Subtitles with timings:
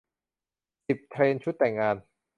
[0.87, 1.95] สิบ เทรนด์ชุดแต่งงาน